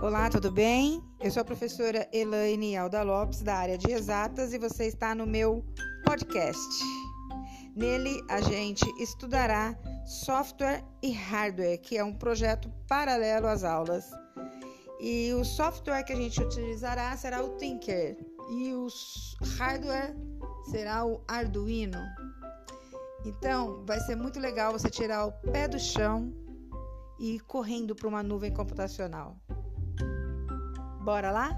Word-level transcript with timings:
Olá, 0.00 0.30
tudo 0.30 0.52
bem? 0.52 1.02
Eu 1.18 1.28
sou 1.28 1.40
a 1.40 1.44
professora 1.44 2.08
Elaine 2.12 2.76
Alda 2.76 3.02
Lopes, 3.02 3.42
da 3.42 3.56
área 3.56 3.76
de 3.76 3.90
exatas, 3.90 4.54
e 4.54 4.58
você 4.58 4.86
está 4.86 5.12
no 5.12 5.26
meu 5.26 5.64
podcast. 6.04 6.84
Nele, 7.74 8.22
a 8.30 8.40
gente 8.40 8.86
estudará 9.02 9.76
software 10.06 10.84
e 11.02 11.10
hardware, 11.10 11.80
que 11.80 11.98
é 11.98 12.04
um 12.04 12.14
projeto 12.14 12.70
paralelo 12.86 13.48
às 13.48 13.64
aulas. 13.64 14.08
E 15.00 15.32
o 15.34 15.44
software 15.44 16.04
que 16.04 16.12
a 16.12 16.16
gente 16.16 16.40
utilizará 16.40 17.16
será 17.16 17.42
o 17.42 17.56
Tinker, 17.56 18.16
e 18.52 18.72
o 18.74 18.86
hardware 19.58 20.14
será 20.70 21.04
o 21.04 21.20
Arduino. 21.26 21.98
Então, 23.26 23.84
vai 23.84 23.98
ser 23.98 24.14
muito 24.14 24.38
legal 24.38 24.72
você 24.72 24.88
tirar 24.88 25.26
o 25.26 25.32
pé 25.32 25.66
do 25.66 25.78
chão 25.78 26.32
e 27.18 27.34
ir 27.34 27.40
correndo 27.40 27.96
para 27.96 28.06
uma 28.06 28.22
nuvem 28.22 28.52
computacional. 28.52 29.36
Bora 31.08 31.30
lá? 31.30 31.48